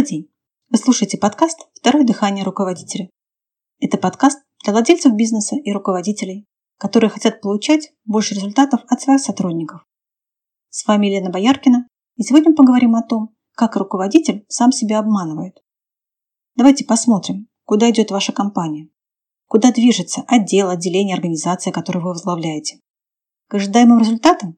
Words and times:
Добрый 0.00 0.16
день! 0.16 0.30
Вы 0.70 0.78
слушаете 0.78 1.18
подкаст 1.18 1.68
«Второе 1.74 2.04
дыхание 2.04 2.42
руководителя». 2.42 3.10
Это 3.80 3.98
подкаст 3.98 4.42
для 4.64 4.72
владельцев 4.72 5.12
бизнеса 5.12 5.56
и 5.56 5.72
руководителей, 5.72 6.46
которые 6.78 7.10
хотят 7.10 7.42
получать 7.42 7.92
больше 8.06 8.34
результатов 8.34 8.80
от 8.88 9.02
своих 9.02 9.20
сотрудников. 9.20 9.84
С 10.70 10.86
вами 10.86 11.08
Елена 11.08 11.28
Бояркина, 11.28 11.86
и 12.16 12.22
сегодня 12.22 12.54
поговорим 12.54 12.94
о 12.94 13.02
том, 13.02 13.36
как 13.54 13.76
руководитель 13.76 14.46
сам 14.48 14.72
себя 14.72 15.00
обманывает. 15.00 15.62
Давайте 16.56 16.86
посмотрим, 16.86 17.48
куда 17.66 17.90
идет 17.90 18.10
ваша 18.10 18.32
компания, 18.32 18.88
куда 19.48 19.70
движется 19.70 20.24
отдел, 20.26 20.70
отделение, 20.70 21.14
организация, 21.14 21.74
которую 21.74 22.04
вы 22.04 22.12
возглавляете. 22.12 22.80
К 23.48 23.56
ожидаемым 23.56 23.98
результатам? 23.98 24.56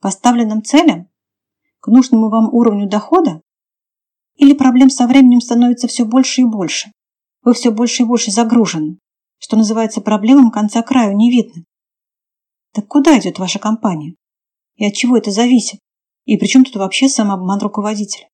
Поставленным 0.00 0.64
целям? 0.64 1.08
К 1.78 1.86
нужному 1.86 2.30
вам 2.30 2.52
уровню 2.52 2.88
дохода? 2.88 3.42
Или 4.36 4.52
проблем 4.52 4.90
со 4.90 5.06
временем 5.06 5.40
становится 5.40 5.88
все 5.88 6.04
больше 6.04 6.42
и 6.42 6.44
больше? 6.44 6.92
Вы 7.42 7.54
все 7.54 7.70
больше 7.70 8.02
и 8.02 8.06
больше 8.06 8.30
загружены. 8.30 8.98
Что 9.38 9.56
называется, 9.56 10.00
проблемам 10.00 10.50
конца 10.50 10.82
краю 10.82 11.16
не 11.16 11.30
видно. 11.30 11.64
Так 12.72 12.86
куда 12.88 13.18
идет 13.18 13.38
ваша 13.38 13.58
компания? 13.58 14.14
И 14.76 14.86
от 14.86 14.94
чего 14.94 15.16
это 15.16 15.30
зависит? 15.30 15.80
И 16.26 16.36
при 16.36 16.46
чем 16.46 16.64
тут 16.64 16.76
вообще 16.76 17.08
самообман 17.08 17.60
руководителя? 17.60 18.28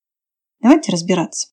Давайте 0.61 0.91
разбираться. 0.91 1.49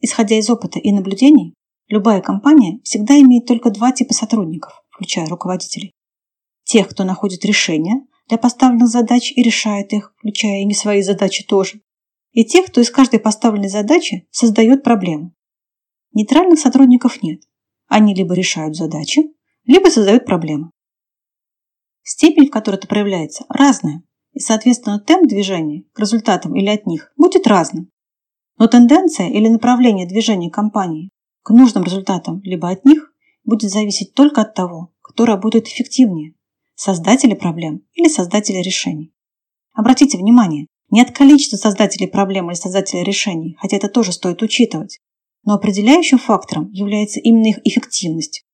Исходя 0.00 0.38
из 0.38 0.48
опыта 0.50 0.78
и 0.78 0.92
наблюдений, 0.92 1.54
любая 1.88 2.20
компания 2.20 2.80
всегда 2.84 3.18
имеет 3.20 3.46
только 3.46 3.70
два 3.70 3.90
типа 3.90 4.14
сотрудников, 4.14 4.84
включая 4.90 5.26
руководителей. 5.26 5.92
Тех, 6.64 6.88
кто 6.88 7.04
находит 7.04 7.44
решения 7.44 8.06
для 8.28 8.38
поставленных 8.38 8.88
задач 8.88 9.32
и 9.32 9.42
решает 9.42 9.92
их, 9.92 10.12
включая 10.18 10.60
и 10.60 10.64
не 10.64 10.74
свои 10.74 11.02
задачи 11.02 11.44
тоже 11.44 11.80
и 12.34 12.44
тех, 12.44 12.66
кто 12.66 12.80
из 12.80 12.90
каждой 12.90 13.20
поставленной 13.20 13.68
задачи 13.68 14.26
создает 14.30 14.82
проблему. 14.82 15.32
Нейтральных 16.12 16.58
сотрудников 16.58 17.22
нет. 17.22 17.42
Они 17.86 18.14
либо 18.14 18.34
решают 18.34 18.76
задачи, 18.76 19.22
либо 19.64 19.88
создают 19.88 20.26
проблемы. 20.26 20.70
Степень, 22.02 22.48
в 22.48 22.50
которой 22.50 22.74
это 22.74 22.88
проявляется, 22.88 23.46
разная, 23.48 24.02
и, 24.32 24.40
соответственно, 24.40 24.98
темп 24.98 25.28
движения 25.28 25.84
к 25.92 26.00
результатам 26.00 26.56
или 26.56 26.68
от 26.68 26.86
них 26.86 27.12
будет 27.16 27.46
разным. 27.46 27.90
Но 28.58 28.66
тенденция 28.66 29.30
или 29.30 29.48
направление 29.48 30.06
движения 30.06 30.50
компании 30.50 31.10
к 31.42 31.50
нужным 31.50 31.84
результатам 31.84 32.40
либо 32.42 32.68
от 32.68 32.84
них 32.84 33.12
будет 33.44 33.70
зависеть 33.70 34.14
только 34.14 34.42
от 34.42 34.54
того, 34.54 34.92
кто 35.02 35.24
работает 35.24 35.68
эффективнее– 35.68 36.34
создатели 36.74 37.34
проблем 37.34 37.82
или 37.92 38.08
создатели 38.08 38.58
решений. 38.58 39.14
Обратите 39.72 40.18
внимание, 40.18 40.66
не 40.94 41.00
от 41.00 41.10
количества 41.10 41.56
создателей 41.56 42.06
проблем 42.06 42.50
или 42.50 42.56
создателей 42.56 43.02
решений, 43.02 43.56
хотя 43.58 43.78
это 43.78 43.88
тоже 43.88 44.12
стоит 44.12 44.42
учитывать, 44.42 45.00
но 45.42 45.54
определяющим 45.54 46.18
фактором 46.18 46.70
является 46.70 47.18
именно 47.18 47.48
их 47.48 47.58
эффективность. 47.64 48.44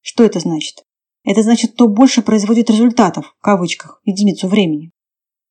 Что 0.00 0.22
это 0.22 0.38
значит? 0.38 0.84
Это 1.24 1.42
значит, 1.42 1.72
кто 1.72 1.88
больше 1.88 2.22
производит 2.22 2.70
результатов, 2.70 3.34
в 3.36 3.42
кавычках, 3.42 4.00
единицу 4.04 4.46
времени. 4.46 4.92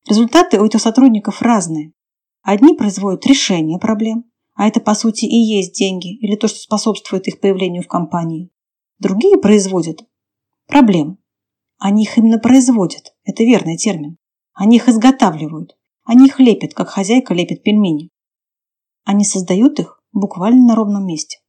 Результаты 0.08 0.62
у 0.62 0.66
этих 0.66 0.80
сотрудников 0.80 1.42
разные. 1.42 1.92
Одни 2.42 2.74
производят 2.74 3.28
решение 3.28 3.78
проблем, 3.78 4.32
а 4.56 4.66
это 4.66 4.80
по 4.80 4.96
сути 4.96 5.26
и 5.26 5.36
есть 5.36 5.74
деньги 5.74 6.16
или 6.20 6.38
то, 6.38 6.48
что 6.48 6.60
способствует 6.60 7.28
их 7.28 7.42
появлению 7.42 7.84
в 7.84 7.88
компании. 7.88 8.50
Другие 8.98 9.38
производят 9.40 10.06
проблемы. 10.68 11.18
Они 11.80 12.04
их 12.04 12.18
именно 12.18 12.40
производят, 12.40 13.14
это 13.26 13.44
верный 13.44 13.76
термин. 13.76 14.16
Они 14.54 14.78
их 14.78 14.88
изготавливают, 14.88 15.78
они 16.08 16.28
их 16.28 16.40
лепят, 16.40 16.74
как 16.74 16.88
хозяйка 16.88 17.34
лепит 17.34 17.64
пельмени. 17.64 18.10
Они 19.04 19.26
создают 19.26 19.78
их 19.80 20.02
буквально 20.14 20.66
на 20.66 20.76
ровном 20.76 21.06
месте. 21.06 21.40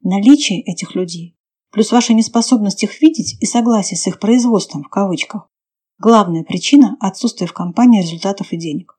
Наличие 0.00 0.62
этих 0.62 0.94
людей, 0.94 1.36
плюс 1.72 1.90
ваша 1.90 2.14
неспособность 2.14 2.84
их 2.84 3.02
видеть 3.02 3.36
и 3.42 3.46
согласие 3.46 3.98
с 3.98 4.06
их 4.06 4.20
производством 4.20 4.84
в 4.84 4.88
кавычках, 4.88 5.48
главная 5.98 6.44
причина 6.44 6.96
отсутствия 7.00 7.48
в 7.48 7.52
компании 7.52 8.00
результатов 8.00 8.52
и 8.52 8.56
денег. 8.56 8.96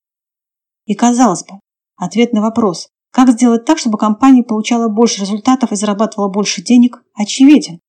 И 0.85 0.93
казалось 0.93 1.45
бы, 1.45 1.61
ответ 1.95 2.33
на 2.33 2.41
вопрос, 2.41 2.89
как 3.11 3.29
сделать 3.29 3.63
так, 3.63 3.77
чтобы 3.77 3.97
компания 3.97 4.43
получала 4.43 4.89
больше 4.89 5.21
результатов 5.21 5.71
и 5.71 5.77
зарабатывала 5.77 6.27
больше 6.27 6.61
денег, 6.61 7.01
очевиден. 7.13 7.79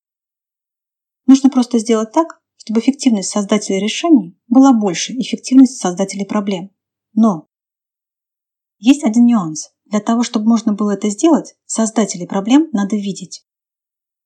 Нужно 1.26 1.50
просто 1.50 1.80
сделать 1.80 2.12
так, 2.12 2.41
чтобы 2.58 2.78
эффективность 2.78 3.30
создателя 3.30 3.80
решений 3.80 4.38
была 4.46 4.72
больше 4.72 5.14
эффективности 5.14 5.78
создателей 5.78 6.26
проблем. 6.26 6.75
Но 7.16 7.49
есть 8.78 9.03
один 9.03 9.25
нюанс. 9.25 9.71
Для 9.87 10.00
того, 10.00 10.22
чтобы 10.22 10.49
можно 10.49 10.75
было 10.75 10.93
это 10.93 11.09
сделать, 11.09 11.56
создателей 11.65 12.27
проблем 12.27 12.69
надо 12.72 12.97
видеть. 12.97 13.44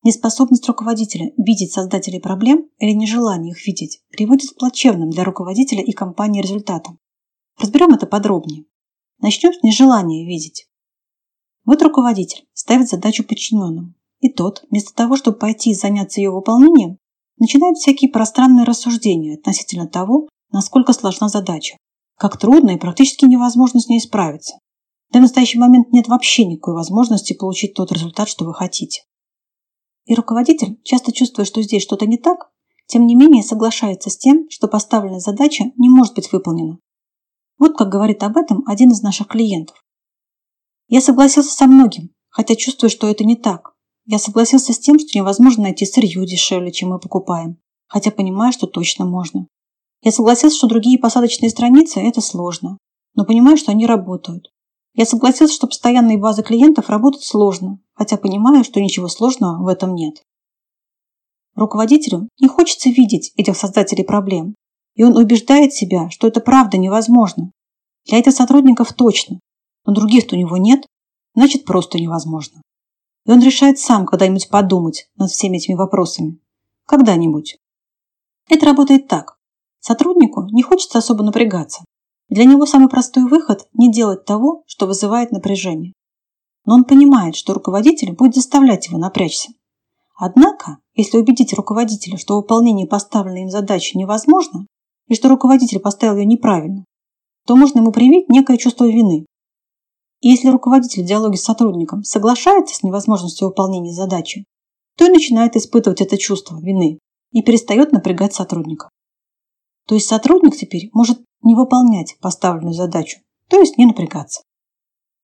Неспособность 0.03 0.67
руководителя 0.67 1.33
видеть 1.37 1.73
создателей 1.73 2.21
проблем 2.21 2.69
или 2.79 2.93
нежелание 2.93 3.53
их 3.53 3.67
видеть 3.67 4.03
приводит 4.11 4.51
к 4.51 4.59
плачевным 4.59 5.11
для 5.11 5.25
руководителя 5.25 5.83
и 5.83 5.93
компании 5.93 6.43
результатам. 6.43 6.99
Разберем 7.59 7.93
это 7.93 8.07
подробнее. 8.07 8.65
Начнем 9.19 9.53
с 9.53 9.63
нежелания 9.63 10.27
видеть. 10.27 10.67
Вот 11.67 11.83
руководитель 11.83 12.49
ставит 12.55 12.89
задачу 12.89 13.23
подчиненному, 13.23 13.95
и 14.21 14.33
тот, 14.33 14.65
вместо 14.71 14.95
того, 14.95 15.17
чтобы 15.17 15.39
пойти 15.39 15.71
и 15.71 15.75
заняться 15.75 16.21
ее 16.21 16.31
выполнением, 16.31 16.99
начинает 17.39 17.77
всякие 17.77 18.11
пространные 18.11 18.65
рассуждения 18.65 19.35
относительно 19.35 19.87
того, 19.87 20.29
насколько 20.51 20.95
сложна 20.95 21.29
задача, 21.29 21.77
как 22.21 22.37
трудно 22.37 22.73
и 22.73 22.79
практически 22.79 23.25
невозможно 23.25 23.81
с 23.81 23.89
ней 23.89 23.99
справиться. 23.99 24.59
Да 25.11 25.21
настоящий 25.21 25.59
момент 25.59 25.91
нет 25.91 26.07
вообще 26.07 26.45
никакой 26.45 26.75
возможности 26.75 27.33
получить 27.33 27.73
тот 27.73 27.91
результат, 27.93 28.29
что 28.29 28.45
вы 28.45 28.53
хотите. 28.53 29.05
И 30.05 30.15
руководитель, 30.15 30.79
часто 30.85 31.13
чувствуя, 31.13 31.47
что 31.47 31.63
здесь 31.63 31.83
что-то 31.83 32.05
не 32.05 32.19
так, 32.19 32.51
тем 32.87 33.07
не 33.07 33.15
менее 33.15 33.43
соглашается 33.43 34.11
с 34.11 34.19
тем, 34.19 34.51
что 34.51 34.69
поставленная 34.69 35.21
задача 35.21 35.65
не 35.79 35.89
может 35.89 36.15
быть 36.15 36.31
выполнена. 36.31 36.79
Вот 37.59 37.79
как 37.79 37.89
говорит 37.89 38.23
об 38.23 38.37
этом 38.37 38.65
один 38.67 38.91
из 38.91 39.01
наших 39.01 39.29
клиентов. 39.29 39.83
Я 40.89 41.01
согласился 41.01 41.53
со 41.53 41.65
многим, 41.65 42.11
хотя 42.29 42.55
чувствую, 42.55 42.91
что 42.91 43.09
это 43.09 43.25
не 43.25 43.37
так. 43.37 43.73
Я 44.05 44.19
согласился 44.19 44.75
с 44.75 44.79
тем, 44.79 44.99
что 44.99 45.19
невозможно 45.19 45.63
найти 45.63 45.87
сырье 45.87 46.27
дешевле, 46.27 46.71
чем 46.71 46.91
мы 46.91 46.99
покупаем, 46.99 47.57
хотя 47.87 48.11
понимаю, 48.11 48.53
что 48.53 48.67
точно 48.67 49.07
можно. 49.07 49.47
Я 50.03 50.13
согласился, 50.13 50.57
что 50.57 50.67
другие 50.67 50.99
посадочные 50.99 51.51
страницы– 51.51 52.01
это 52.01 52.21
сложно, 52.21 52.79
но 53.15 53.25
понимаю, 53.25 53.57
что 53.57 53.71
они 53.71 53.87
работают. 53.87 54.51
Я 54.95 55.05
согласился, 55.05 55.55
что 55.55 55.67
постоянные 55.67 56.19
базы 56.19 56.43
клиентов 56.43 56.89
работают 56.89 57.25
сложно, 57.25 57.79
хотя 57.95 58.17
понимаю, 58.17 58.65
что 58.65 58.81
ничего 58.81 59.09
сложного 59.09 59.63
в 59.63 59.69
этом 59.69 59.95
нет. 59.95 60.23
Руководителю 61.55 62.29
не 62.41 62.49
хочется 62.49 62.89
видеть 62.89 63.33
этих 63.37 63.57
создателей 63.57 64.05
проблем, 64.05 64.55
и 64.95 65.05
он 65.05 65.17
убеждает 65.17 65.75
себя, 65.75 66.09
что 66.11 66.27
это 66.27 66.41
правда 66.41 66.79
невозможно. 66.79 67.53
Для 68.07 68.19
этих 68.19 68.33
сотрудников 68.33 68.93
точно, 68.95 69.41
но 69.85 69.93
других-то 69.93 70.35
у 70.35 70.39
него 70.39 70.57
нет, 70.57 70.87
значит 71.35 71.65
просто 71.65 71.99
невозможно. 71.99 72.63
И 73.27 73.31
он 73.31 73.43
решает 73.43 73.79
сам 73.79 74.07
когда-нибудь 74.07 74.49
подумать 74.49 75.09
над 75.17 75.31
всеми 75.31 75.59
этими 75.59 75.75
вопросами. 75.75 76.39
Когда-нибудь. 76.87 77.59
Это 78.49 78.67
работает 78.67 79.07
так. 79.07 79.37
Сотруднику 79.81 80.45
не 80.53 80.63
хочется 80.63 80.99
особо 80.99 81.25
напрягаться. 81.25 81.85
Для 82.29 82.45
него 82.45 82.67
самый 82.67 82.89
простой 82.89 83.25
выход– 83.25 83.67
не 83.73 83.91
делать 83.91 84.25
того, 84.25 84.63
что 84.67 84.87
вызывает 84.87 85.33
напряжение. 85.33 85.95
Но 86.65 86.75
он 86.75 86.85
понимает, 86.85 87.35
что 87.35 87.55
руководитель 87.55 88.13
будет 88.13 88.35
заставлять 88.35 88.87
его 88.89 88.99
напрячься. 88.99 89.53
Однако, 90.17 90.79
если 90.95 91.17
убедить 91.17 91.55
руководителя, 91.55 92.19
что 92.19 92.37
выполнение 92.37 92.87
поставленной 92.87 93.43
им 93.43 93.49
задачи 93.49 93.97
невозможно, 93.97 94.67
и 95.09 95.15
что 95.15 95.31
руководитель 95.31 95.81
поставил 95.81 96.19
ее 96.19 96.27
неправильно, 96.27 96.85
то 97.47 97.57
можно 97.57 97.79
ему 97.79 97.91
привить 97.91 98.29
некое 98.29 98.59
чувство 98.59 98.85
вины. 98.85 99.25
И 100.21 100.29
если 100.29 100.51
руководитель 100.51 101.03
в 101.03 101.07
диалоге 101.07 101.39
с 101.39 101.43
сотрудником 101.43 102.05
соглашается 102.05 102.77
с 102.77 102.83
невозможностью 102.83 103.49
выполнения 103.49 103.95
задачи, 103.95 104.45
то 104.99 105.07
и 105.07 105.09
начинает 105.09 105.57
испытывать 105.57 106.03
это 106.03 106.19
чувство 106.19 106.61
вины 106.61 106.99
и 107.33 107.43
перестает 107.43 107.93
напрягать 107.93 108.35
сотрудника. 108.35 108.91
То 109.87 109.95
есть 109.95 110.07
сотрудник 110.07 110.57
теперь 110.57 110.91
может 110.93 111.21
не 111.43 111.55
выполнять 111.55 112.17
поставленную 112.21 112.75
задачу, 112.75 113.21
то 113.49 113.59
есть 113.59 113.79
не 113.79 113.87
напрягаться. 113.87 114.43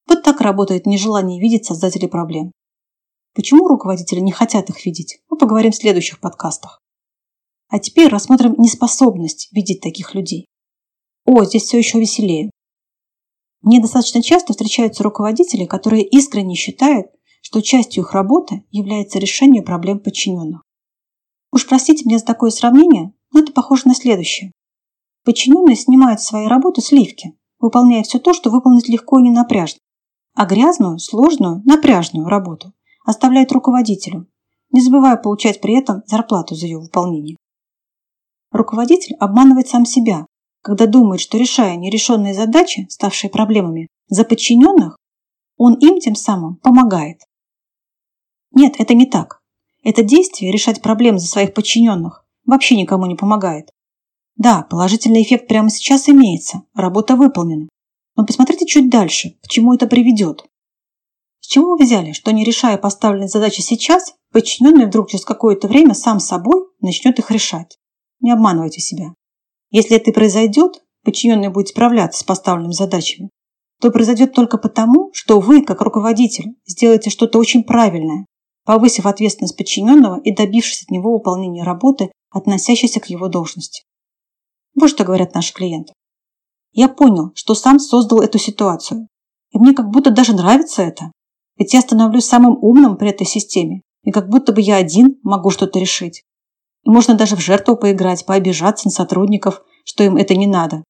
Вот 0.08 0.22
так 0.22 0.40
работает 0.40 0.86
нежелание 0.86 1.40
видеть 1.40 1.66
создателей 1.66 2.08
проблем. 2.08 2.52
Почему 3.34 3.68
руководители 3.68 4.20
не 4.20 4.32
хотят 4.32 4.70
их 4.70 4.86
видеть, 4.86 5.20
мы 5.28 5.36
поговорим 5.36 5.72
в 5.72 5.76
следующих 5.76 6.20
подкастах. 6.20 6.80
А 7.68 7.78
теперь 7.78 8.08
рассмотрим 8.08 8.54
неспособность 8.58 9.48
видеть 9.52 9.80
таких 9.80 10.14
людей. 10.14 10.46
О, 11.24 11.44
здесь 11.44 11.64
все 11.64 11.78
еще 11.78 11.98
веселее. 11.98 12.50
Мне 13.62 13.80
достаточно 13.80 14.22
часто 14.22 14.52
встречаются 14.52 15.02
руководители, 15.02 15.64
которые 15.66 16.06
искренне 16.06 16.54
считают, 16.54 17.08
что 17.42 17.60
частью 17.60 18.04
их 18.04 18.12
работы 18.12 18.64
является 18.70 19.18
решение 19.18 19.62
проблем 19.62 19.98
подчиненных. 19.98 20.62
Уж 21.52 21.66
простите 21.66 22.04
меня 22.04 22.18
за 22.18 22.24
такое 22.24 22.50
сравнение, 22.50 23.12
но 23.36 23.42
это 23.42 23.52
похоже 23.52 23.82
на 23.84 23.94
следующее. 23.94 24.50
Подчиненные 25.22 25.76
снимают 25.76 26.22
с 26.22 26.26
своей 26.26 26.48
работы 26.48 26.80
сливки, 26.80 27.36
выполняя 27.58 28.02
все 28.02 28.18
то, 28.18 28.32
что 28.32 28.48
выполнить 28.48 28.88
легко 28.88 29.18
и 29.18 29.22
не 29.24 29.30
напряжно. 29.30 29.78
а 30.34 30.46
грязную, 30.46 30.98
сложную, 30.98 31.62
напряжную 31.66 32.28
работу 32.28 32.72
оставляет 33.04 33.52
руководителю, 33.52 34.26
не 34.70 34.80
забывая 34.80 35.16
получать 35.16 35.60
при 35.60 35.74
этом 35.74 36.02
зарплату 36.06 36.54
за 36.54 36.66
ее 36.66 36.78
выполнение. 36.78 37.36
Руководитель 38.52 39.16
обманывает 39.16 39.68
сам 39.68 39.84
себя, 39.84 40.26
когда 40.62 40.86
думает, 40.86 41.20
что 41.20 41.38
решая 41.38 41.76
нерешенные 41.76 42.34
задачи, 42.34 42.86
ставшие 42.88 43.30
проблемами, 43.30 43.88
за 44.08 44.24
подчиненных, 44.24 44.96
он 45.58 45.74
им 45.74 46.00
тем 46.00 46.14
самым 46.14 46.56
помогает. 46.56 47.20
Нет, 48.52 48.76
это 48.78 48.94
не 48.94 49.06
так. 49.06 49.40
Это 49.82 50.02
действие 50.02 50.52
решать 50.52 50.82
проблемы 50.82 51.18
за 51.18 51.26
своих 51.26 51.52
подчиненных 51.52 52.25
вообще 52.46 52.76
никому 52.76 53.06
не 53.06 53.16
помогает. 53.16 53.70
Да, 54.36 54.66
положительный 54.68 55.22
эффект 55.22 55.48
прямо 55.48 55.70
сейчас 55.70 56.08
имеется, 56.08 56.62
работа 56.74 57.16
выполнена. 57.16 57.68
Но 58.16 58.24
посмотрите 58.24 58.66
чуть 58.66 58.90
дальше, 58.90 59.36
к 59.42 59.48
чему 59.48 59.74
это 59.74 59.86
приведет. 59.86 60.44
С 61.40 61.48
чего 61.48 61.76
вы 61.76 61.84
взяли, 61.84 62.12
что 62.12 62.32
не 62.32 62.44
решая 62.44 62.76
поставленные 62.76 63.28
задачи 63.28 63.60
сейчас, 63.60 64.14
подчиненный 64.32 64.86
вдруг 64.86 65.10
через 65.10 65.24
какое-то 65.24 65.68
время 65.68 65.94
сам 65.94 66.18
собой 66.18 66.66
начнет 66.80 67.18
их 67.18 67.30
решать? 67.30 67.78
Не 68.20 68.32
обманывайте 68.32 68.80
себя. 68.80 69.14
Если 69.70 69.96
это 69.96 70.10
и 70.10 70.14
произойдет, 70.14 70.82
подчиненный 71.04 71.48
будет 71.48 71.68
справляться 71.68 72.20
с 72.20 72.24
поставленными 72.24 72.72
задачами, 72.72 73.30
то 73.80 73.90
произойдет 73.90 74.32
только 74.32 74.58
потому, 74.58 75.10
что 75.12 75.38
вы, 75.38 75.62
как 75.62 75.82
руководитель, 75.82 76.56
сделаете 76.66 77.10
что-то 77.10 77.38
очень 77.38 77.62
правильное, 77.62 78.26
повысив 78.64 79.06
ответственность 79.06 79.56
подчиненного 79.56 80.20
и 80.20 80.34
добившись 80.34 80.82
от 80.82 80.90
него 80.90 81.12
выполнения 81.12 81.62
работы, 81.62 82.10
относящейся 82.36 83.00
к 83.00 83.06
его 83.06 83.28
должности. 83.28 83.84
Вот 84.74 84.90
что 84.90 85.04
говорят 85.04 85.34
наши 85.34 85.52
клиенты. 85.52 85.92
Я 86.72 86.88
понял, 86.88 87.32
что 87.34 87.54
сам 87.54 87.78
создал 87.78 88.20
эту 88.20 88.38
ситуацию. 88.38 89.08
И 89.50 89.58
мне 89.58 89.72
как 89.72 89.88
будто 89.88 90.10
даже 90.10 90.34
нравится 90.34 90.82
это. 90.82 91.10
Ведь 91.56 91.72
я 91.72 91.80
становлюсь 91.80 92.26
самым 92.26 92.58
умным 92.62 92.98
при 92.98 93.08
этой 93.08 93.26
системе. 93.26 93.80
И 94.02 94.10
как 94.10 94.28
будто 94.28 94.52
бы 94.52 94.60
я 94.60 94.76
один 94.76 95.18
могу 95.22 95.50
что-то 95.50 95.78
решить. 95.78 96.24
И 96.84 96.90
можно 96.90 97.14
даже 97.14 97.34
в 97.34 97.40
жертву 97.40 97.76
поиграть, 97.76 98.26
пообижаться 98.26 98.88
на 98.88 98.92
сотрудников, 98.92 99.62
что 99.84 100.04
им 100.04 100.16
это 100.16 100.36
не 100.36 100.46
надо. 100.46 100.84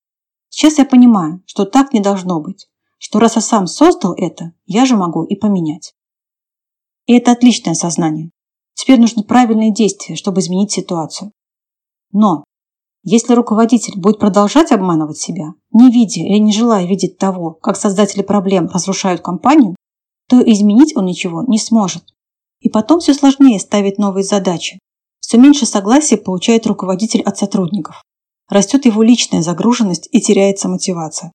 Сейчас 0.48 0.78
я 0.78 0.84
понимаю, 0.84 1.42
что 1.46 1.64
так 1.64 1.92
не 1.92 2.00
должно 2.00 2.40
быть. 2.40 2.66
Что 2.98 3.20
раз 3.20 3.36
я 3.36 3.42
сам 3.42 3.66
создал 3.66 4.14
это, 4.14 4.52
я 4.64 4.86
же 4.86 4.96
могу 4.96 5.24
и 5.24 5.36
поменять. 5.36 5.94
И 7.06 7.16
это 7.16 7.32
отличное 7.32 7.74
сознание. 7.74 8.30
Теперь 8.74 8.98
нужны 8.98 9.22
правильные 9.22 9.72
действия, 9.72 10.16
чтобы 10.16 10.40
изменить 10.40 10.72
ситуацию. 10.72 11.32
Но 12.12 12.44
если 13.08 13.34
руководитель 13.34 14.00
будет 14.00 14.18
продолжать 14.18 14.72
обманывать 14.72 15.18
себя, 15.18 15.54
не 15.72 15.90
видя 15.90 16.22
или 16.22 16.38
не 16.38 16.52
желая 16.52 16.86
видеть 16.86 17.18
того, 17.18 17.52
как 17.52 17.76
создатели 17.76 18.22
проблем 18.22 18.66
разрушают 18.66 19.20
компанию, 19.20 19.76
то 20.28 20.42
изменить 20.42 20.96
он 20.96 21.04
ничего 21.04 21.44
не 21.44 21.58
сможет. 21.58 22.02
И 22.60 22.68
потом 22.68 22.98
все 22.98 23.14
сложнее 23.14 23.60
ставить 23.60 23.98
новые 23.98 24.24
задачи. 24.24 24.80
Все 25.20 25.38
меньше 25.38 25.66
согласия 25.66 26.16
получает 26.16 26.66
руководитель 26.66 27.22
от 27.22 27.38
сотрудников. 27.38 28.02
Растет 28.48 28.86
его 28.86 29.02
личная 29.02 29.42
загруженность 29.42 30.08
и 30.10 30.20
теряется 30.20 30.68
мотивация. 30.68 31.32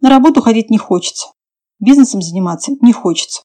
На 0.00 0.10
работу 0.10 0.40
ходить 0.40 0.70
не 0.70 0.78
хочется. 0.78 1.32
Бизнесом 1.80 2.22
заниматься 2.22 2.72
не 2.80 2.92
хочется. 2.92 3.42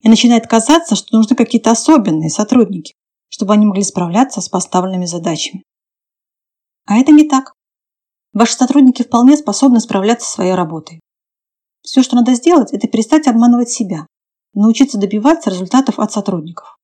И 0.00 0.08
начинает 0.08 0.46
казаться, 0.46 0.96
что 0.96 1.16
нужны 1.16 1.36
какие-то 1.36 1.70
особенные 1.70 2.30
сотрудники, 2.30 2.94
чтобы 3.28 3.52
они 3.52 3.66
могли 3.66 3.82
справляться 3.82 4.40
с 4.40 4.48
поставленными 4.48 5.06
задачами. 5.06 5.62
А 6.86 6.98
это 6.98 7.12
не 7.12 7.28
так. 7.28 7.52
Ваши 8.32 8.54
сотрудники 8.54 9.02
вполне 9.02 9.36
способны 9.36 9.80
справляться 9.80 10.26
со 10.26 10.34
своей 10.34 10.54
работой. 10.54 11.00
Все, 11.82 12.02
что 12.02 12.16
надо 12.16 12.34
сделать, 12.34 12.72
это 12.72 12.88
перестать 12.88 13.26
обманывать 13.26 13.70
себя 13.70 14.06
научиться 14.54 14.98
добиваться 14.98 15.50
результатов 15.50 15.98
от 15.98 16.12
сотрудников. 16.12 16.76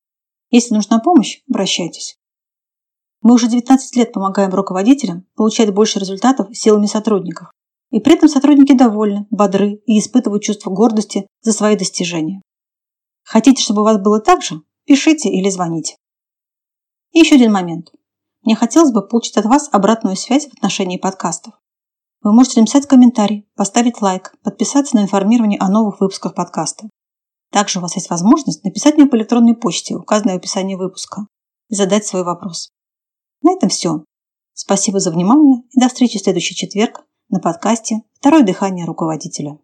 Если 0.50 0.74
нужна 0.74 0.98
помощь, 1.00 1.42
обращайтесь. 1.48 2.16
Мы 3.20 3.34
уже 3.34 3.48
19 3.48 3.96
лет 3.96 4.12
помогаем 4.12 4.50
руководителям 4.50 5.26
получать 5.34 5.74
больше 5.74 5.98
результатов 5.98 6.56
силами 6.56 6.86
сотрудников. 6.86 7.50
И 7.90 8.00
при 8.00 8.14
этом 8.14 8.28
сотрудники 8.28 8.72
довольны, 8.72 9.26
бодры 9.30 9.80
и 9.86 9.98
испытывают 9.98 10.42
чувство 10.42 10.70
гордости 10.70 11.26
за 11.40 11.52
свои 11.52 11.76
достижения. 11.76 12.42
Хотите, 13.24 13.62
чтобы 13.62 13.80
у 13.82 13.84
вас 13.84 13.98
было 13.98 14.20
так 14.20 14.42
же? 14.42 14.62
Пишите 14.84 15.28
или 15.28 15.50
звоните. 15.50 15.96
И 17.12 17.20
еще 17.20 17.34
один 17.34 17.52
момент. 17.52 17.92
Мне 18.48 18.56
хотелось 18.56 18.92
бы 18.92 19.06
получить 19.06 19.36
от 19.36 19.44
вас 19.44 19.68
обратную 19.72 20.16
связь 20.16 20.48
в 20.48 20.54
отношении 20.54 20.96
подкастов. 20.96 21.52
Вы 22.22 22.32
можете 22.32 22.60
написать 22.60 22.86
комментарий, 22.86 23.46
поставить 23.54 24.00
лайк, 24.00 24.32
подписаться 24.42 24.96
на 24.96 25.00
информирование 25.00 25.60
о 25.60 25.68
новых 25.68 26.00
выпусках 26.00 26.34
подкаста. 26.34 26.88
Также 27.52 27.78
у 27.78 27.82
вас 27.82 27.94
есть 27.96 28.08
возможность 28.08 28.64
написать 28.64 28.96
мне 28.96 29.04
по 29.04 29.16
электронной 29.16 29.54
почте, 29.54 29.96
указанной 29.96 30.32
в 30.32 30.36
описании 30.38 30.76
выпуска, 30.76 31.26
и 31.68 31.74
задать 31.74 32.06
свой 32.06 32.24
вопрос. 32.24 32.70
На 33.42 33.52
этом 33.52 33.68
все. 33.68 34.02
Спасибо 34.54 34.98
за 34.98 35.10
внимание 35.10 35.64
и 35.70 35.78
до 35.78 35.88
встречи 35.88 36.18
в 36.18 36.22
следующий 36.22 36.54
четверг 36.54 37.04
на 37.28 37.40
подкасте 37.40 37.96
«Второе 38.14 38.44
дыхание 38.44 38.86
руководителя». 38.86 39.58